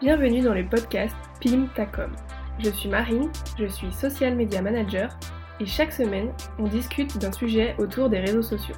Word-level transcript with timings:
Bienvenue 0.00 0.40
dans 0.40 0.54
le 0.54 0.64
podcast 0.64 1.16
PIM 1.40 1.66
Tacom. 1.74 2.12
Je 2.58 2.70
suis 2.70 2.88
Marine, 2.88 3.30
je 3.58 3.66
suis 3.66 3.90
social 3.92 4.36
media 4.36 4.62
manager 4.62 5.18
et 5.58 5.66
chaque 5.66 5.92
semaine, 5.92 6.32
on 6.58 6.64
discute 6.64 7.18
d'un 7.18 7.32
sujet 7.32 7.74
autour 7.78 8.08
des 8.08 8.20
réseaux 8.20 8.42
sociaux. 8.42 8.76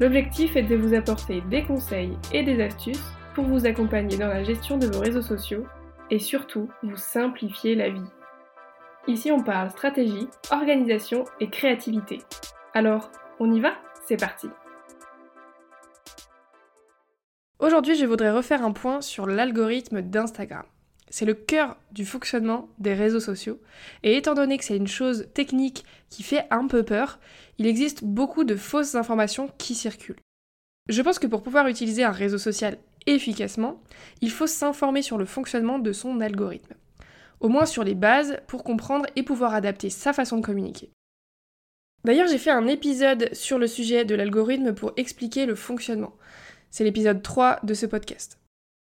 L'objectif 0.00 0.56
est 0.56 0.64
de 0.64 0.76
vous 0.76 0.94
apporter 0.94 1.40
des 1.42 1.62
conseils 1.62 2.18
et 2.32 2.42
des 2.42 2.62
astuces 2.62 3.12
pour 3.34 3.44
vous 3.44 3.66
accompagner 3.66 4.16
dans 4.16 4.28
la 4.28 4.44
gestion 4.44 4.76
de 4.76 4.86
vos 4.86 5.00
réseaux 5.00 5.22
sociaux 5.22 5.66
et 6.10 6.18
surtout 6.18 6.68
vous 6.82 6.96
simplifier 6.96 7.74
la 7.74 7.90
vie. 7.90 8.10
Ici 9.06 9.32
on 9.32 9.42
parle 9.42 9.70
stratégie, 9.70 10.28
organisation 10.50 11.24
et 11.40 11.48
créativité. 11.48 12.18
Alors, 12.78 13.10
on 13.40 13.52
y 13.52 13.58
va? 13.58 13.72
C'est 14.06 14.16
parti 14.16 14.46
Aujourd'hui 17.58 17.96
je 17.96 18.06
voudrais 18.06 18.30
refaire 18.30 18.64
un 18.64 18.70
point 18.70 19.00
sur 19.00 19.26
l'algorithme 19.26 20.00
d'Instagram. 20.00 20.62
C'est 21.10 21.24
le 21.24 21.34
cœur 21.34 21.76
du 21.90 22.06
fonctionnement 22.06 22.68
des 22.78 22.94
réseaux 22.94 23.18
sociaux. 23.18 23.60
Et 24.04 24.16
étant 24.16 24.34
donné 24.34 24.58
que 24.58 24.64
c'est 24.64 24.76
une 24.76 24.86
chose 24.86 25.26
technique 25.34 25.84
qui 26.08 26.22
fait 26.22 26.46
un 26.52 26.68
peu 26.68 26.84
peur, 26.84 27.18
il 27.58 27.66
existe 27.66 28.04
beaucoup 28.04 28.44
de 28.44 28.54
fausses 28.54 28.94
informations 28.94 29.50
qui 29.58 29.74
circulent. 29.74 30.20
Je 30.88 31.02
pense 31.02 31.18
que 31.18 31.26
pour 31.26 31.42
pouvoir 31.42 31.66
utiliser 31.66 32.04
un 32.04 32.12
réseau 32.12 32.38
social 32.38 32.78
efficacement, 33.06 33.82
il 34.20 34.30
faut 34.30 34.46
s'informer 34.46 35.02
sur 35.02 35.18
le 35.18 35.24
fonctionnement 35.24 35.80
de 35.80 35.90
son 35.90 36.20
algorithme. 36.20 36.74
Au 37.40 37.48
moins 37.48 37.66
sur 37.66 37.82
les 37.82 37.96
bases 37.96 38.38
pour 38.46 38.62
comprendre 38.62 39.06
et 39.16 39.24
pouvoir 39.24 39.52
adapter 39.52 39.90
sa 39.90 40.12
façon 40.12 40.36
de 40.36 40.46
communiquer. 40.46 40.92
D'ailleurs, 42.04 42.28
j'ai 42.28 42.38
fait 42.38 42.50
un 42.50 42.66
épisode 42.66 43.28
sur 43.32 43.58
le 43.58 43.66
sujet 43.66 44.04
de 44.04 44.14
l'algorithme 44.14 44.74
pour 44.74 44.92
expliquer 44.96 45.46
le 45.46 45.54
fonctionnement. 45.54 46.14
C'est 46.70 46.84
l'épisode 46.84 47.22
3 47.22 47.60
de 47.62 47.74
ce 47.74 47.86
podcast. 47.86 48.38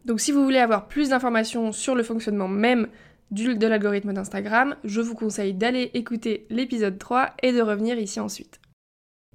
Donc 0.05 0.21
si 0.21 0.33
vous 0.33 0.45
voulez 0.45 0.59
avoir 0.59 0.89
plus 0.89 1.11
d'informations 1.11 1.73
sur 1.73 1.95
le 1.95 2.03
fonctionnement 2.03 2.49
même 2.49 2.89
de 3.31 3.67
l'algorithme 3.67 4.13
d'Instagram, 4.13 4.77
je 4.85 5.01
vous 5.01 5.15
conseille 5.15 5.55
d'aller 5.55 5.91
écouter 5.95 6.47
l'épisode 6.51 6.99
3 6.99 7.35
et 7.43 7.53
de 7.53 7.63
revenir 7.63 7.99
ici 7.99 8.21
ensuite. 8.21 8.61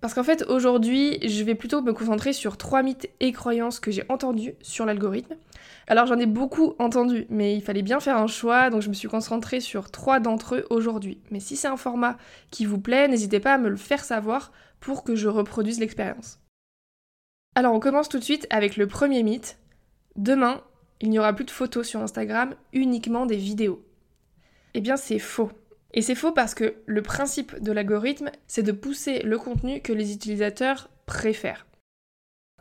Parce 0.01 0.13
qu'en 0.13 0.23
fait, 0.23 0.45
aujourd'hui, 0.47 1.19
je 1.27 1.43
vais 1.43 1.55
plutôt 1.55 1.81
me 1.81 1.93
concentrer 1.93 2.33
sur 2.33 2.57
trois 2.57 2.83
mythes 2.83 3.09
et 3.19 3.31
croyances 3.31 3.79
que 3.79 3.91
j'ai 3.91 4.03
entendus 4.09 4.53
sur 4.61 4.85
l'algorithme. 4.85 5.35
Alors 5.87 6.05
j'en 6.05 6.17
ai 6.17 6.25
beaucoup 6.25 6.75
entendu, 6.79 7.25
mais 7.29 7.55
il 7.55 7.61
fallait 7.61 7.81
bien 7.81 7.99
faire 7.99 8.17
un 8.17 8.27
choix, 8.27 8.69
donc 8.69 8.81
je 8.81 8.89
me 8.89 8.93
suis 8.93 9.07
concentrée 9.07 9.59
sur 9.59 9.91
trois 9.91 10.19
d'entre 10.19 10.55
eux 10.55 10.65
aujourd'hui. 10.69 11.19
Mais 11.31 11.39
si 11.39 11.55
c'est 11.55 11.67
un 11.67 11.77
format 11.77 12.17
qui 12.51 12.65
vous 12.65 12.79
plaît, 12.79 13.07
n'hésitez 13.07 13.39
pas 13.39 13.55
à 13.55 13.57
me 13.57 13.69
le 13.69 13.75
faire 13.75 14.03
savoir 14.03 14.51
pour 14.79 15.03
que 15.03 15.15
je 15.15 15.27
reproduise 15.27 15.79
l'expérience. 15.79 16.39
Alors 17.55 17.73
on 17.73 17.79
commence 17.79 18.07
tout 18.07 18.19
de 18.19 18.23
suite 18.23 18.47
avec 18.51 18.77
le 18.77 18.87
premier 18.87 19.23
mythe, 19.23 19.57
Demain, 20.19 20.61
il 20.99 21.09
n'y 21.09 21.17
aura 21.17 21.31
plus 21.31 21.45
de 21.45 21.51
photos 21.51 21.87
sur 21.87 22.01
Instagram, 22.01 22.53
uniquement 22.73 23.25
des 23.25 23.37
vidéos. 23.37 23.81
Eh 24.73 24.81
bien, 24.81 24.97
c'est 24.97 25.17
faux. 25.17 25.49
Et 25.93 26.01
c'est 26.01 26.15
faux 26.15 26.31
parce 26.31 26.53
que 26.53 26.75
le 26.85 27.01
principe 27.01 27.59
de 27.59 27.71
l'algorithme, 27.71 28.31
c'est 28.47 28.63
de 28.63 28.71
pousser 28.71 29.23
le 29.23 29.37
contenu 29.39 29.81
que 29.81 29.93
les 29.93 30.13
utilisateurs 30.13 30.89
préfèrent. 31.05 31.65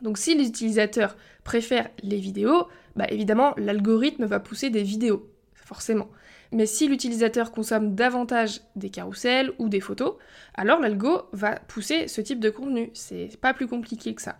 Donc 0.01 0.17
si 0.17 0.35
les 0.35 0.47
utilisateurs 0.47 1.15
préfèrent 1.43 1.89
les 2.01 2.17
vidéos, 2.17 2.67
bah 2.95 3.05
évidemment 3.09 3.53
l'algorithme 3.57 4.25
va 4.25 4.39
pousser 4.39 4.69
des 4.69 4.83
vidéos, 4.83 5.29
forcément. 5.53 6.09
Mais 6.51 6.65
si 6.65 6.87
l'utilisateur 6.87 7.51
consomme 7.51 7.93
davantage 7.93 8.61
des 8.75 8.89
carousels 8.89 9.51
ou 9.59 9.69
des 9.69 9.81
photos, 9.81 10.15
alors 10.55 10.79
l'algo 10.79 11.23
va 11.31 11.55
pousser 11.55 12.07
ce 12.07 12.21
type 12.21 12.39
de 12.39 12.49
contenu. 12.49 12.89
C'est 12.93 13.37
pas 13.39 13.53
plus 13.53 13.67
compliqué 13.67 14.15
que 14.15 14.21
ça. 14.21 14.39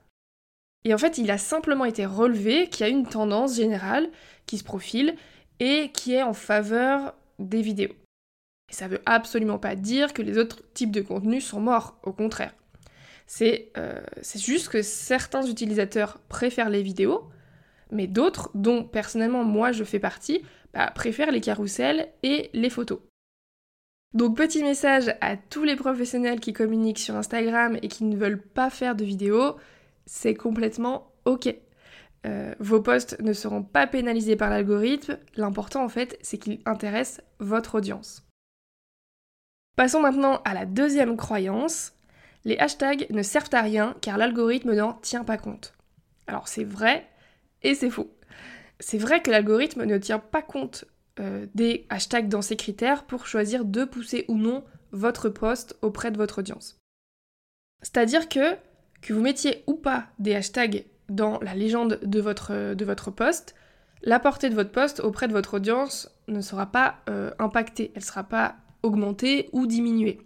Et 0.85 0.93
en 0.93 0.97
fait, 0.97 1.17
il 1.17 1.29
a 1.29 1.37
simplement 1.37 1.85
été 1.85 2.05
relevé 2.05 2.67
qu'il 2.69 2.85
y 2.85 2.89
a 2.89 2.91
une 2.91 3.05
tendance 3.05 3.57
générale 3.57 4.09
qui 4.47 4.57
se 4.57 4.63
profile 4.63 5.15
et 5.59 5.91
qui 5.91 6.13
est 6.13 6.23
en 6.23 6.33
faveur 6.33 7.13
des 7.37 7.61
vidéos. 7.61 7.93
Et 8.69 8.73
ça 8.73 8.87
veut 8.87 9.01
absolument 9.05 9.57
pas 9.57 9.75
dire 9.75 10.13
que 10.13 10.21
les 10.21 10.37
autres 10.37 10.61
types 10.73 10.91
de 10.91 11.01
contenus 11.01 11.45
sont 11.45 11.59
morts, 11.59 11.99
au 12.03 12.13
contraire. 12.13 12.53
C'est 13.25 13.71
euh, 13.77 14.01
juste 14.35 14.69
que 14.69 14.81
certains 14.81 15.45
utilisateurs 15.45 16.19
préfèrent 16.29 16.69
les 16.69 16.81
vidéos, 16.81 17.29
mais 17.91 18.07
d'autres, 18.07 18.49
dont 18.55 18.83
personnellement 18.83 19.43
moi 19.43 19.71
je 19.71 19.83
fais 19.83 19.99
partie, 19.99 20.43
bah, 20.73 20.91
préfèrent 20.93 21.31
les 21.31 21.41
carousels 21.41 22.09
et 22.23 22.49
les 22.53 22.69
photos. 22.69 22.99
Donc 24.13 24.35
petit 24.35 24.63
message 24.63 25.15
à 25.21 25.37
tous 25.37 25.63
les 25.63 25.75
professionnels 25.75 26.39
qui 26.39 26.53
communiquent 26.53 26.99
sur 26.99 27.15
Instagram 27.15 27.77
et 27.83 27.87
qui 27.87 28.03
ne 28.05 28.17
veulent 28.17 28.41
pas 28.41 28.71
faire 28.71 28.95
de 28.95 29.05
vidéos, 29.05 29.57
c'est 30.07 30.33
complètement 30.33 31.11
ok. 31.25 31.53
Euh, 32.25 32.55
vos 32.59 32.81
posts 32.81 33.19
ne 33.21 33.33
seront 33.33 33.61
pas 33.61 33.85
pénalisés 33.85 34.35
par 34.35 34.49
l'algorithme, 34.49 35.19
l'important 35.35 35.83
en 35.83 35.89
fait 35.89 36.17
c'est 36.21 36.39
qu'ils 36.39 36.61
intéressent 36.65 37.23
votre 37.39 37.75
audience. 37.75 38.28
Passons 39.75 40.01
maintenant 40.01 40.41
à 40.45 40.53
la 40.53 40.65
deuxième 40.65 41.17
croyance. 41.17 41.93
Les 42.45 42.57
hashtags 42.57 43.07
ne 43.09 43.21
servent 43.21 43.53
à 43.53 43.61
rien 43.61 43.95
car 44.01 44.17
l'algorithme 44.17 44.73
n'en 44.73 44.93
tient 44.93 45.23
pas 45.23 45.37
compte. 45.37 45.73
Alors 46.27 46.47
c'est 46.47 46.63
vrai 46.63 47.07
et 47.63 47.75
c'est 47.75 47.89
faux. 47.89 48.13
C'est 48.79 48.97
vrai 48.97 49.21
que 49.21 49.31
l'algorithme 49.31 49.83
ne 49.83 49.97
tient 49.97 50.19
pas 50.19 50.41
compte 50.41 50.85
euh, 51.19 51.45
des 51.53 51.85
hashtags 51.89 52.29
dans 52.29 52.41
ses 52.41 52.55
critères 52.55 53.03
pour 53.03 53.27
choisir 53.27 53.65
de 53.65 53.83
pousser 53.83 54.25
ou 54.27 54.35
non 54.35 54.63
votre 54.91 55.29
post 55.29 55.77
auprès 55.81 56.11
de 56.11 56.17
votre 56.17 56.39
audience. 56.39 56.77
C'est-à-dire 57.81 58.29
que 58.29 58.55
que 59.01 59.13
vous 59.13 59.21
mettiez 59.21 59.63
ou 59.67 59.75
pas 59.75 60.07
des 60.19 60.35
hashtags 60.35 60.85
dans 61.07 61.39
la 61.39 61.55
légende 61.55 61.99
de 62.03 62.19
votre, 62.19 62.73
de 62.73 62.85
votre 62.85 63.11
post, 63.11 63.55
la 64.01 64.19
portée 64.19 64.49
de 64.49 64.55
votre 64.55 64.71
post 64.71 64.99
auprès 64.99 65.27
de 65.27 65.33
votre 65.33 65.55
audience 65.55 66.11
ne 66.27 66.41
sera 66.41 66.65
pas 66.67 66.97
euh, 67.09 67.31
impactée, 67.39 67.91
elle 67.95 68.01
ne 68.01 68.05
sera 68.05 68.23
pas 68.23 68.55
augmentée 68.83 69.49
ou 69.51 69.65
diminuée. 69.67 70.19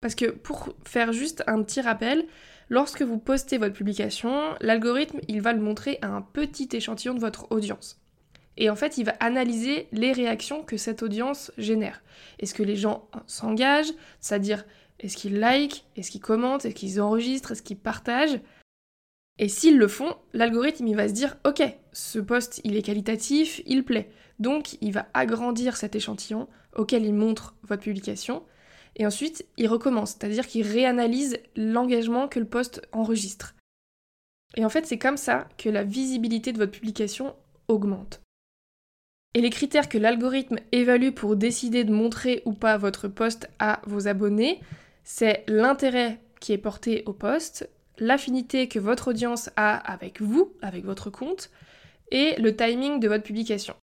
Parce 0.00 0.14
que 0.14 0.26
pour 0.26 0.74
faire 0.84 1.12
juste 1.12 1.42
un 1.46 1.62
petit 1.62 1.80
rappel, 1.80 2.26
lorsque 2.68 3.02
vous 3.02 3.18
postez 3.18 3.58
votre 3.58 3.74
publication, 3.74 4.54
l'algorithme, 4.60 5.20
il 5.28 5.40
va 5.40 5.52
le 5.52 5.62
montrer 5.62 5.98
à 6.02 6.08
un 6.08 6.20
petit 6.20 6.68
échantillon 6.72 7.14
de 7.14 7.20
votre 7.20 7.50
audience. 7.50 8.00
Et 8.56 8.70
en 8.70 8.76
fait, 8.76 8.98
il 8.98 9.04
va 9.04 9.14
analyser 9.20 9.88
les 9.92 10.12
réactions 10.12 10.62
que 10.62 10.76
cette 10.76 11.02
audience 11.02 11.50
génère. 11.58 12.02
Est-ce 12.38 12.54
que 12.54 12.62
les 12.62 12.76
gens 12.76 13.08
s'engagent, 13.26 13.92
c'est-à-dire 14.20 14.64
est-ce 15.00 15.16
qu'ils 15.16 15.38
like 15.38 15.84
Est-ce 15.96 16.10
qu'ils 16.10 16.20
commentent 16.20 16.64
Est-ce 16.64 16.74
qu'ils 16.74 17.00
enregistrent 17.00 17.52
Est-ce 17.52 17.62
qu'ils 17.62 17.78
partagent? 17.78 18.40
Et 19.38 19.48
s'ils 19.48 19.78
le 19.78 19.88
font, 19.88 20.14
l'algorithme 20.32 20.86
il 20.86 20.94
va 20.94 21.08
se 21.08 21.12
dire 21.12 21.36
ok, 21.44 21.62
ce 21.92 22.20
post 22.20 22.60
il 22.62 22.76
est 22.76 22.82
qualitatif, 22.82 23.60
il 23.66 23.84
plaît. 23.84 24.10
Donc 24.38 24.76
il 24.80 24.92
va 24.92 25.08
agrandir 25.12 25.76
cet 25.76 25.96
échantillon 25.96 26.48
auquel 26.76 27.04
il 27.04 27.14
montre 27.14 27.54
votre 27.62 27.82
publication. 27.82 28.42
Et 28.96 29.06
ensuite, 29.06 29.46
il 29.56 29.66
recommence, 29.66 30.10
c'est-à-dire 30.10 30.46
qu'il 30.46 30.66
réanalyse 30.66 31.38
l'engagement 31.56 32.28
que 32.28 32.38
le 32.38 32.46
post 32.46 32.82
enregistre. 32.92 33.54
Et 34.56 34.64
en 34.64 34.68
fait, 34.68 34.86
c'est 34.86 34.98
comme 34.98 35.16
ça 35.16 35.48
que 35.58 35.68
la 35.68 35.82
visibilité 35.82 36.52
de 36.52 36.58
votre 36.58 36.72
publication 36.72 37.34
augmente. 37.68 38.20
Et 39.34 39.40
les 39.40 39.50
critères 39.50 39.88
que 39.88 39.98
l'algorithme 39.98 40.58
évalue 40.70 41.10
pour 41.10 41.34
décider 41.34 41.82
de 41.82 41.92
montrer 41.92 42.42
ou 42.44 42.52
pas 42.52 42.76
votre 42.76 43.08
post 43.08 43.48
à 43.58 43.82
vos 43.86 44.06
abonnés, 44.06 44.60
c'est 45.02 45.42
l'intérêt 45.48 46.20
qui 46.38 46.52
est 46.52 46.58
porté 46.58 47.02
au 47.06 47.12
poste, 47.12 47.68
l'affinité 47.98 48.68
que 48.68 48.78
votre 48.78 49.08
audience 49.08 49.50
a 49.56 49.76
avec 49.76 50.20
vous, 50.20 50.52
avec 50.62 50.84
votre 50.84 51.10
compte, 51.10 51.50
et 52.12 52.36
le 52.40 52.54
timing 52.54 53.00
de 53.00 53.08
votre 53.08 53.24
publication. 53.24 53.74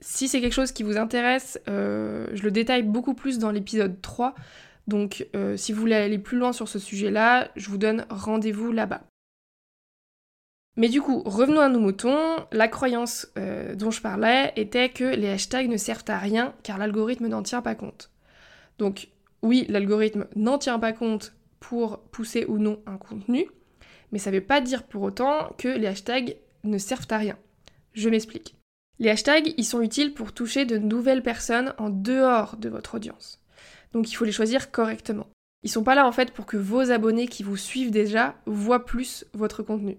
Si 0.00 0.28
c'est 0.28 0.40
quelque 0.40 0.52
chose 0.52 0.72
qui 0.72 0.82
vous 0.82 0.98
intéresse, 0.98 1.58
euh, 1.68 2.28
je 2.34 2.42
le 2.42 2.50
détaille 2.50 2.82
beaucoup 2.82 3.14
plus 3.14 3.38
dans 3.38 3.50
l'épisode 3.50 4.00
3, 4.02 4.34
donc 4.86 5.26
euh, 5.34 5.56
si 5.56 5.72
vous 5.72 5.80
voulez 5.80 5.94
aller 5.94 6.18
plus 6.18 6.38
loin 6.38 6.52
sur 6.52 6.68
ce 6.68 6.78
sujet-là, 6.78 7.48
je 7.56 7.70
vous 7.70 7.78
donne 7.78 8.06
rendez-vous 8.10 8.72
là-bas. 8.72 9.02
Mais 10.76 10.90
du 10.90 11.00
coup, 11.00 11.22
revenons 11.24 11.60
à 11.60 11.70
nos 11.70 11.80
moutons, 11.80 12.36
la 12.52 12.68
croyance 12.68 13.28
euh, 13.38 13.74
dont 13.74 13.90
je 13.90 14.02
parlais 14.02 14.52
était 14.56 14.90
que 14.90 15.04
les 15.04 15.30
hashtags 15.30 15.68
ne 15.68 15.78
servent 15.78 16.04
à 16.08 16.18
rien 16.18 16.54
car 16.62 16.76
l'algorithme 16.76 17.28
n'en 17.28 17.42
tient 17.42 17.62
pas 17.62 17.74
compte. 17.74 18.10
Donc 18.78 19.08
oui, 19.40 19.64
l'algorithme 19.70 20.26
n'en 20.36 20.58
tient 20.58 20.78
pas 20.78 20.92
compte 20.92 21.34
pour 21.60 22.00
pousser 22.10 22.44
ou 22.44 22.58
non 22.58 22.82
un 22.86 22.98
contenu, 22.98 23.48
mais 24.12 24.18
ça 24.18 24.30
ne 24.30 24.36
veut 24.36 24.44
pas 24.44 24.60
dire 24.60 24.82
pour 24.82 25.02
autant 25.02 25.54
que 25.56 25.68
les 25.68 25.86
hashtags 25.86 26.36
ne 26.64 26.76
servent 26.76 27.06
à 27.08 27.16
rien. 27.16 27.38
Je 27.94 28.10
m'explique. 28.10 28.55
Les 28.98 29.10
hashtags, 29.10 29.52
ils 29.56 29.64
sont 29.64 29.82
utiles 29.82 30.14
pour 30.14 30.32
toucher 30.32 30.64
de 30.64 30.78
nouvelles 30.78 31.22
personnes 31.22 31.74
en 31.78 31.90
dehors 31.90 32.56
de 32.56 32.68
votre 32.68 32.94
audience. 32.94 33.40
Donc 33.92 34.10
il 34.10 34.14
faut 34.14 34.24
les 34.24 34.32
choisir 34.32 34.70
correctement. 34.70 35.28
Ils 35.62 35.70
sont 35.70 35.84
pas 35.84 35.94
là 35.94 36.06
en 36.06 36.12
fait 36.12 36.32
pour 36.32 36.46
que 36.46 36.56
vos 36.56 36.90
abonnés 36.90 37.26
qui 37.26 37.42
vous 37.42 37.56
suivent 37.56 37.90
déjà 37.90 38.36
voient 38.46 38.84
plus 38.84 39.26
votre 39.34 39.62
contenu. 39.62 39.98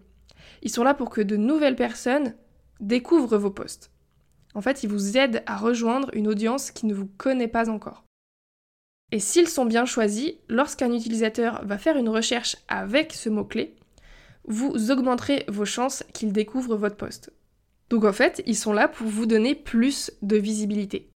Ils 0.61 0.71
sont 0.71 0.83
là 0.83 0.93
pour 0.93 1.09
que 1.09 1.21
de 1.21 1.35
nouvelles 1.35 1.75
personnes 1.75 2.35
découvrent 2.79 3.37
vos 3.37 3.51
posts. 3.51 3.91
En 4.53 4.61
fait, 4.61 4.83
ils 4.83 4.89
vous 4.89 5.17
aident 5.17 5.43
à 5.45 5.57
rejoindre 5.57 6.09
une 6.13 6.27
audience 6.27 6.71
qui 6.71 6.85
ne 6.85 6.93
vous 6.93 7.05
connaît 7.05 7.47
pas 7.47 7.69
encore. 7.69 8.03
Et 9.11 9.19
s'ils 9.19 9.47
sont 9.47 9.65
bien 9.65 9.85
choisis, 9.85 10.33
lorsqu'un 10.49 10.91
utilisateur 10.91 11.63
va 11.65 11.77
faire 11.77 11.97
une 11.97 12.09
recherche 12.09 12.57
avec 12.67 13.13
ce 13.13 13.29
mot-clé, 13.29 13.75
vous 14.45 14.91
augmenterez 14.91 15.45
vos 15.47 15.65
chances 15.65 16.03
qu'il 16.13 16.31
découvre 16.31 16.75
votre 16.75 16.97
poste. 16.97 17.31
Donc 17.89 18.03
en 18.03 18.13
fait, 18.13 18.43
ils 18.45 18.55
sont 18.55 18.73
là 18.73 18.87
pour 18.87 19.07
vous 19.07 19.25
donner 19.25 19.55
plus 19.55 20.11
de 20.21 20.37
visibilité. 20.37 21.09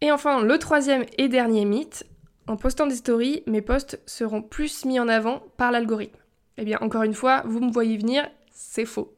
Et 0.00 0.12
enfin, 0.12 0.42
le 0.42 0.58
troisième 0.58 1.04
et 1.16 1.28
dernier 1.28 1.64
mythe, 1.64 2.04
en 2.46 2.56
postant 2.56 2.86
des 2.86 2.96
stories, 2.96 3.42
mes 3.46 3.62
posts 3.62 4.00
seront 4.06 4.42
plus 4.42 4.84
mis 4.84 5.00
en 5.00 5.08
avant 5.08 5.42
par 5.56 5.70
l'algorithme. 5.70 6.18
Eh 6.56 6.64
bien, 6.64 6.78
encore 6.80 7.02
une 7.02 7.14
fois, 7.14 7.42
vous 7.46 7.60
me 7.60 7.72
voyez 7.72 7.96
venir, 7.96 8.28
c'est 8.50 8.84
faux. 8.84 9.16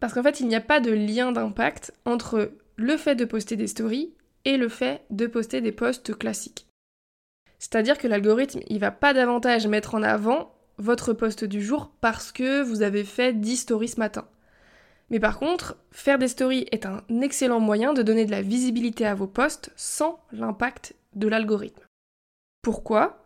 Parce 0.00 0.12
qu'en 0.12 0.22
fait, 0.22 0.40
il 0.40 0.48
n'y 0.48 0.56
a 0.56 0.60
pas 0.60 0.80
de 0.80 0.90
lien 0.90 1.32
d'impact 1.32 1.92
entre 2.04 2.52
le 2.76 2.96
fait 2.96 3.14
de 3.14 3.24
poster 3.24 3.56
des 3.56 3.66
stories 3.66 4.14
et 4.44 4.56
le 4.56 4.68
fait 4.68 5.02
de 5.10 5.26
poster 5.26 5.60
des 5.60 5.72
posts 5.72 6.16
classiques. 6.16 6.66
C'est-à-dire 7.58 7.98
que 7.98 8.06
l'algorithme, 8.06 8.60
il 8.68 8.78
va 8.78 8.90
pas 8.90 9.12
davantage 9.12 9.66
mettre 9.66 9.94
en 9.94 10.02
avant 10.02 10.54
votre 10.78 11.12
post 11.12 11.44
du 11.44 11.60
jour 11.60 11.90
parce 12.00 12.30
que 12.30 12.62
vous 12.62 12.82
avez 12.82 13.04
fait 13.04 13.32
10 13.32 13.56
stories 13.56 13.88
ce 13.88 13.98
matin. 13.98 14.28
Mais 15.10 15.20
par 15.20 15.38
contre, 15.38 15.76
faire 15.90 16.18
des 16.18 16.28
stories 16.28 16.66
est 16.70 16.86
un 16.86 17.02
excellent 17.22 17.60
moyen 17.60 17.94
de 17.94 18.02
donner 18.02 18.26
de 18.26 18.30
la 18.30 18.42
visibilité 18.42 19.06
à 19.06 19.14
vos 19.14 19.26
posts 19.26 19.70
sans 19.76 20.20
l'impact 20.32 20.94
de 21.14 21.28
l'algorithme. 21.28 21.84
Pourquoi? 22.62 23.24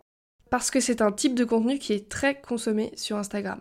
Parce 0.49 0.71
que 0.71 0.79
c'est 0.79 1.01
un 1.01 1.11
type 1.11 1.35
de 1.35 1.43
contenu 1.43 1.79
qui 1.79 1.93
est 1.93 2.09
très 2.09 2.39
consommé 2.39 2.91
sur 2.95 3.17
Instagram. 3.17 3.59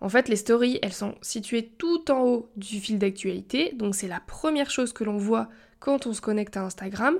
En 0.00 0.08
fait, 0.08 0.28
les 0.28 0.36
stories, 0.36 0.78
elles 0.82 0.94
sont 0.94 1.14
situées 1.20 1.70
tout 1.78 2.10
en 2.10 2.22
haut 2.22 2.50
du 2.56 2.80
fil 2.80 2.98
d'actualité, 2.98 3.72
donc 3.74 3.94
c'est 3.94 4.08
la 4.08 4.20
première 4.20 4.70
chose 4.70 4.92
que 4.92 5.04
l'on 5.04 5.18
voit 5.18 5.48
quand 5.78 6.06
on 6.06 6.14
se 6.14 6.22
connecte 6.22 6.56
à 6.56 6.64
Instagram. 6.64 7.18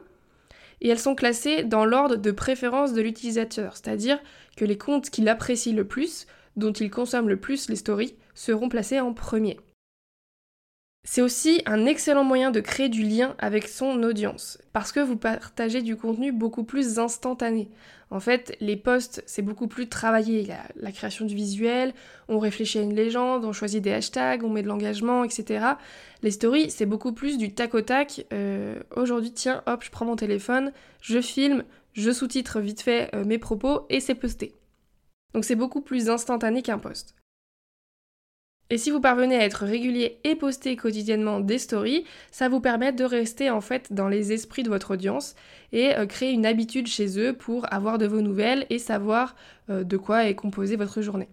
Et 0.80 0.88
elles 0.88 0.98
sont 0.98 1.14
classées 1.14 1.62
dans 1.62 1.84
l'ordre 1.84 2.16
de 2.16 2.30
préférence 2.30 2.94
de 2.94 3.02
l'utilisateur, 3.02 3.76
c'est-à-dire 3.76 4.18
que 4.56 4.64
les 4.64 4.78
comptes 4.78 5.10
qu'il 5.10 5.28
apprécie 5.28 5.72
le 5.72 5.86
plus, 5.86 6.26
dont 6.56 6.72
il 6.72 6.90
consomme 6.90 7.28
le 7.28 7.38
plus 7.38 7.68
les 7.68 7.76
stories, 7.76 8.16
seront 8.34 8.70
placés 8.70 8.98
en 8.98 9.12
premier. 9.12 9.58
C'est 11.02 11.22
aussi 11.22 11.62
un 11.64 11.86
excellent 11.86 12.24
moyen 12.24 12.50
de 12.50 12.60
créer 12.60 12.90
du 12.90 13.02
lien 13.02 13.34
avec 13.38 13.68
son 13.68 14.02
audience, 14.02 14.58
parce 14.72 14.92
que 14.92 15.00
vous 15.00 15.16
partagez 15.16 15.80
du 15.80 15.96
contenu 15.96 16.30
beaucoup 16.30 16.62
plus 16.62 16.98
instantané. 16.98 17.70
En 18.10 18.20
fait, 18.20 18.56
les 18.60 18.76
posts, 18.76 19.22
c'est 19.24 19.42
beaucoup 19.42 19.68
plus 19.68 19.88
travaillé. 19.88 20.40
Il 20.40 20.48
y 20.48 20.52
a 20.52 20.66
la 20.76 20.92
création 20.92 21.24
du 21.24 21.34
visuel, 21.34 21.94
on 22.28 22.38
réfléchit 22.38 22.78
à 22.78 22.82
une 22.82 22.94
légende, 22.94 23.44
on 23.44 23.52
choisit 23.52 23.82
des 23.82 23.92
hashtags, 23.92 24.44
on 24.44 24.50
met 24.50 24.62
de 24.62 24.68
l'engagement, 24.68 25.24
etc. 25.24 25.64
Les 26.22 26.32
stories, 26.32 26.70
c'est 26.70 26.86
beaucoup 26.86 27.12
plus 27.12 27.38
du 27.38 27.54
tac 27.54 27.74
au 27.74 27.80
tac. 27.80 28.26
Euh, 28.32 28.80
aujourd'hui, 28.94 29.32
tiens, 29.32 29.62
hop, 29.66 29.82
je 29.84 29.90
prends 29.90 30.04
mon 30.04 30.16
téléphone, 30.16 30.72
je 31.00 31.20
filme, 31.20 31.64
je 31.92 32.10
sous-titre 32.10 32.60
vite 32.60 32.82
fait 32.82 33.14
euh, 33.14 33.24
mes 33.24 33.38
propos 33.38 33.86
et 33.88 34.00
c'est 34.00 34.14
posté. 34.14 34.54
Donc 35.32 35.44
c'est 35.44 35.54
beaucoup 35.54 35.80
plus 35.80 36.10
instantané 36.10 36.62
qu'un 36.62 36.78
post. 36.78 37.14
Et 38.72 38.78
si 38.78 38.92
vous 38.92 39.00
parvenez 39.00 39.34
à 39.34 39.44
être 39.44 39.64
régulier 39.64 40.20
et 40.22 40.36
poster 40.36 40.76
quotidiennement 40.76 41.40
des 41.40 41.58
stories, 41.58 42.04
ça 42.30 42.48
vous 42.48 42.60
permet 42.60 42.92
de 42.92 43.02
rester 43.02 43.50
en 43.50 43.60
fait 43.60 43.92
dans 43.92 44.06
les 44.06 44.32
esprits 44.32 44.62
de 44.62 44.68
votre 44.68 44.92
audience 44.92 45.34
et 45.72 45.96
euh, 45.96 46.06
créer 46.06 46.30
une 46.30 46.46
habitude 46.46 46.86
chez 46.86 47.18
eux 47.18 47.32
pour 47.32 47.72
avoir 47.72 47.98
de 47.98 48.06
vos 48.06 48.20
nouvelles 48.20 48.66
et 48.70 48.78
savoir 48.78 49.34
euh, 49.70 49.82
de 49.82 49.96
quoi 49.96 50.28
est 50.28 50.36
composée 50.36 50.76
votre 50.76 51.02
journée. 51.02 51.28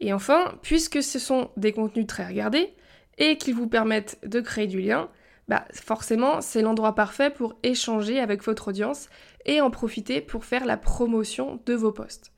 Et 0.00 0.12
enfin, 0.12 0.58
puisque 0.62 1.04
ce 1.04 1.20
sont 1.20 1.50
des 1.56 1.72
contenus 1.72 2.08
très 2.08 2.26
regardés 2.26 2.74
et 3.18 3.36
qu'ils 3.36 3.54
vous 3.54 3.68
permettent 3.68 4.18
de 4.26 4.40
créer 4.40 4.66
du 4.66 4.80
lien, 4.80 5.08
bah 5.46 5.64
forcément 5.72 6.40
c'est 6.40 6.62
l'endroit 6.62 6.96
parfait 6.96 7.30
pour 7.30 7.54
échanger 7.62 8.18
avec 8.18 8.42
votre 8.42 8.68
audience 8.68 9.08
et 9.46 9.60
en 9.60 9.70
profiter 9.70 10.20
pour 10.20 10.44
faire 10.44 10.64
la 10.64 10.76
promotion 10.76 11.60
de 11.64 11.74
vos 11.74 11.92
posts. 11.92 12.32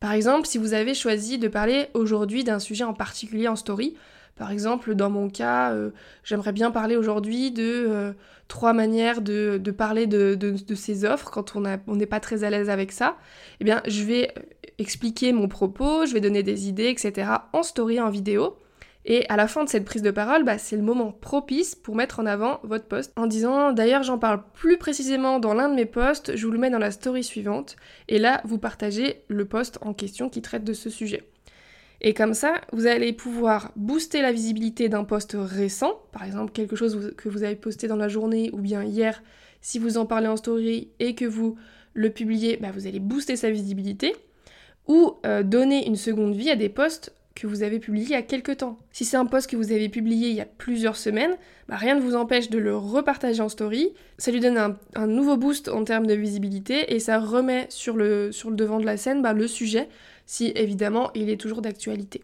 Par 0.00 0.12
exemple, 0.12 0.46
si 0.46 0.58
vous 0.58 0.74
avez 0.74 0.94
choisi 0.94 1.38
de 1.38 1.48
parler 1.48 1.88
aujourd'hui 1.94 2.44
d'un 2.44 2.58
sujet 2.58 2.84
en 2.84 2.94
particulier 2.94 3.48
en 3.48 3.56
story, 3.56 3.96
par 4.36 4.52
exemple, 4.52 4.94
dans 4.94 5.10
mon 5.10 5.28
cas, 5.28 5.72
euh, 5.72 5.90
j'aimerais 6.22 6.52
bien 6.52 6.70
parler 6.70 6.96
aujourd'hui 6.96 7.50
de 7.50 7.86
euh, 7.88 8.12
trois 8.46 8.72
manières 8.72 9.20
de, 9.20 9.58
parler 9.76 10.06
de, 10.06 10.54
ces 10.76 11.04
offres 11.04 11.30
quand 11.30 11.56
on 11.56 11.96
n'est 11.96 12.06
pas 12.06 12.20
très 12.20 12.44
à 12.44 12.50
l'aise 12.50 12.70
avec 12.70 12.92
ça. 12.92 13.16
Eh 13.60 13.64
bien, 13.64 13.82
je 13.86 14.04
vais 14.04 14.32
expliquer 14.78 15.32
mon 15.32 15.48
propos, 15.48 16.06
je 16.06 16.14
vais 16.14 16.20
donner 16.20 16.44
des 16.44 16.68
idées, 16.68 16.88
etc. 16.88 17.28
en 17.52 17.64
story, 17.64 18.00
en 18.00 18.10
vidéo. 18.10 18.56
Et 19.10 19.24
à 19.30 19.36
la 19.36 19.48
fin 19.48 19.64
de 19.64 19.70
cette 19.70 19.86
prise 19.86 20.02
de 20.02 20.10
parole, 20.10 20.44
bah, 20.44 20.58
c'est 20.58 20.76
le 20.76 20.82
moment 20.82 21.12
propice 21.12 21.74
pour 21.74 21.96
mettre 21.96 22.20
en 22.20 22.26
avant 22.26 22.60
votre 22.62 22.84
post 22.84 23.10
en 23.16 23.26
disant 23.26 23.72
d'ailleurs 23.72 24.02
j'en 24.02 24.18
parle 24.18 24.42
plus 24.52 24.76
précisément 24.76 25.40
dans 25.40 25.54
l'un 25.54 25.70
de 25.70 25.74
mes 25.74 25.86
posts, 25.86 26.36
je 26.36 26.46
vous 26.46 26.52
le 26.52 26.58
mets 26.58 26.68
dans 26.68 26.78
la 26.78 26.90
story 26.90 27.24
suivante, 27.24 27.76
et 28.08 28.18
là 28.18 28.42
vous 28.44 28.58
partagez 28.58 29.22
le 29.28 29.46
post 29.46 29.78
en 29.80 29.94
question 29.94 30.28
qui 30.28 30.42
traite 30.42 30.62
de 30.62 30.74
ce 30.74 30.90
sujet. 30.90 31.26
Et 32.02 32.12
comme 32.12 32.34
ça, 32.34 32.60
vous 32.72 32.86
allez 32.86 33.14
pouvoir 33.14 33.72
booster 33.76 34.20
la 34.20 34.30
visibilité 34.30 34.90
d'un 34.90 35.04
post 35.04 35.34
récent, 35.38 36.02
par 36.12 36.24
exemple 36.24 36.52
quelque 36.52 36.76
chose 36.76 37.14
que 37.16 37.30
vous 37.30 37.44
avez 37.44 37.56
posté 37.56 37.88
dans 37.88 37.96
la 37.96 38.08
journée 38.08 38.50
ou 38.52 38.58
bien 38.58 38.84
hier, 38.84 39.22
si 39.62 39.78
vous 39.78 39.96
en 39.96 40.04
parlez 40.04 40.28
en 40.28 40.36
story 40.36 40.90
et 41.00 41.14
que 41.14 41.24
vous 41.24 41.56
le 41.94 42.10
publiez, 42.10 42.58
bah, 42.58 42.72
vous 42.74 42.86
allez 42.86 43.00
booster 43.00 43.36
sa 43.36 43.50
visibilité, 43.50 44.14
ou 44.86 45.14
euh, 45.24 45.42
donner 45.42 45.86
une 45.86 45.96
seconde 45.96 46.34
vie 46.34 46.50
à 46.50 46.56
des 46.56 46.68
posts 46.68 47.14
que 47.38 47.46
vous 47.46 47.62
avez 47.62 47.78
publié 47.78 48.04
il 48.06 48.10
y 48.10 48.14
a 48.14 48.22
quelques 48.22 48.58
temps. 48.58 48.78
Si 48.90 49.04
c'est 49.04 49.16
un 49.16 49.24
post 49.24 49.48
que 49.48 49.56
vous 49.56 49.70
avez 49.70 49.88
publié 49.88 50.30
il 50.30 50.34
y 50.34 50.40
a 50.40 50.44
plusieurs 50.44 50.96
semaines, 50.96 51.36
bah, 51.68 51.76
rien 51.76 51.94
ne 51.94 52.00
vous 52.00 52.16
empêche 52.16 52.50
de 52.50 52.58
le 52.58 52.76
repartager 52.76 53.40
en 53.40 53.48
story. 53.48 53.92
Ça 54.18 54.32
lui 54.32 54.40
donne 54.40 54.76
un, 54.94 55.06
nouveau 55.06 55.36
boost 55.36 55.68
en 55.68 55.84
termes 55.84 56.06
de 56.06 56.14
visibilité 56.14 56.94
et 56.94 56.98
ça 56.98 57.20
remet 57.20 57.66
sur 57.70 57.96
le, 57.96 58.30
devant 58.50 58.80
de 58.80 58.86
la 58.86 58.96
scène 58.96 59.22
bah, 59.22 59.32
le 59.32 59.46
sujet, 59.46 59.88
si 60.26 60.52
évidemment 60.56 61.10
il 61.14 61.30
est 61.30 61.40
toujours 61.40 61.62
d'actualité. 61.62 62.22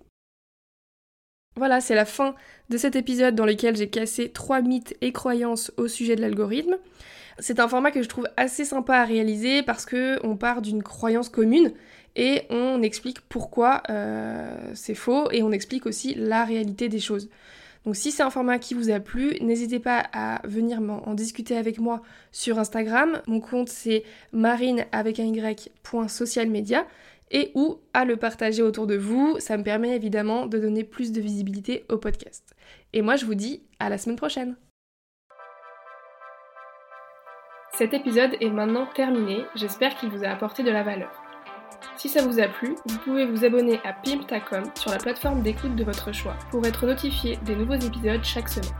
Voilà, 1.57 1.81
c'est 1.81 1.95
la 1.95 2.05
fin 2.05 2.35
de 2.69 2.77
cet 2.77 2.97
épisode 2.97 3.37
dans 3.37 3.47
lequel 3.47 3.77
j'ai 3.77 3.89
cassé 3.89 4.31
trois 4.31 4.61
mythes 4.61 4.97
et 5.01 5.13
croyances 5.13 5.71
au 5.77 5.87
sujet 5.87 6.17
de 6.17 6.21
l'algorithme. 6.21 6.77
C'est 7.39 7.61
un 7.61 7.69
format 7.69 7.93
que 7.93 8.03
je 8.03 8.09
trouve 8.09 8.29
assez 8.37 8.65
sympa 8.65 8.97
à 8.97 9.05
réaliser 9.05 9.63
parce 9.63 9.87
que 9.87 10.19
on 10.27 10.37
part 10.37 10.63
d'une 10.63 10.83
croyance 10.83 11.29
commune 11.29 11.73
et 12.17 12.43
on 12.51 12.83
explique 12.83 13.21
pourquoi 13.23 13.83
euh, 13.91 14.57
c'est 14.75 14.95
faux 14.95 15.31
et 15.31 15.43
on 15.43 15.53
explique 15.53 15.87
aussi 15.87 16.15
la 16.15 16.45
réalité 16.45 16.89
des 16.89 17.01
choses. 17.01 17.29
Donc 17.85 17.97
si 17.97 18.13
c'est 18.13 18.23
un 18.23 18.31
format 18.31 18.59
qui 18.59 18.75
vous 18.75 18.91
a 18.91 18.99
plu, 18.99 19.37
n'hésitez 19.41 19.79
pas 19.79 20.05
à 20.13 20.41
venir 20.47 20.81
en 20.81 21.15
discuter 21.15 21.57
avec 21.57 21.79
moi 21.79 22.03
sur 22.33 22.59
Instagram. 22.59 23.21
Mon 23.27 23.41
compte 23.41 23.69
c'est 23.69 24.05
marine 24.33 24.87
avec 24.93 25.21
un 25.21 25.25
y 25.25 26.77
et 27.31 27.51
ou 27.55 27.79
à 27.93 28.05
le 28.05 28.17
partager 28.17 28.63
autour 28.63 28.87
de 28.87 28.97
vous. 28.97 29.37
Ça 29.39 29.57
me 29.57 29.65
permet 29.65 29.95
évidemment 29.95 30.47
de 30.47 30.59
donner 30.59 30.85
plus 30.85 31.13
de 31.13 31.21
visibilité 31.21 31.85
au 31.91 31.99
podcast. 31.99 32.55
Et 32.93 33.03
moi 33.03 33.17
je 33.17 33.27
vous 33.27 33.35
dis 33.35 33.63
à 33.81 33.89
la 33.89 33.99
semaine 33.99 34.17
prochaine. 34.17 34.57
Cet 37.77 37.93
épisode 37.93 38.37
est 38.41 38.51
maintenant 38.51 38.87
terminé, 38.95 39.45
j'espère 39.57 39.97
qu'il 39.97 40.09
vous 40.09 40.23
a 40.23 40.29
apporté 40.29 40.63
de 40.63 40.71
la 40.71 40.85
valeur. 40.85 41.24
Si 41.97 42.09
ça 42.09 42.27
vous 42.27 42.41
a 42.41 42.49
plu, 42.49 42.75
vous 42.87 42.99
pouvez 42.99 43.25
vous 43.25 43.45
abonner 43.45 43.81
à 43.85 43.93
Pimptacom 43.93 44.65
sur 44.75 44.91
la 44.91 44.99
plateforme 44.99 45.43
d'écoute 45.43 45.77
de 45.77 45.85
votre 45.85 46.13
choix 46.13 46.35
pour 46.51 46.67
être 46.67 46.87
notifié 46.87 47.39
des 47.45 47.55
nouveaux 47.55 47.75
épisodes 47.75 48.23
chaque 48.23 48.49
semaine. 48.49 48.71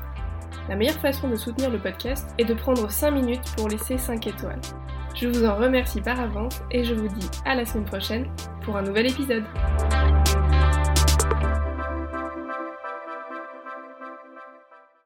La 0.69 0.77
meilleure 0.77 0.99
façon 0.99 1.29
de 1.29 1.37
soutenir 1.37 1.71
le 1.71 1.79
podcast 1.79 2.31
est 2.39 2.45
de 2.45 2.55
prendre 2.55 2.91
5 2.91 3.11
minutes 3.13 3.55
pour 3.57 3.69
laisser 3.69 3.99
5 3.99 4.27
étoiles. 4.27 4.61
Je 5.15 5.29
vous 5.29 5.45
en 5.45 5.55
remercie 5.55 6.01
par 6.01 6.19
avance 6.19 6.61
et 6.73 6.83
je 6.83 6.95
vous 6.95 7.09
dis 7.09 7.31
à 7.45 7.55
la 7.55 7.65
semaine 7.65 7.85
prochaine 7.85 8.27
pour 8.63 8.77
un 8.77 8.83
nouvel 8.83 9.07
épisode. 9.07 9.45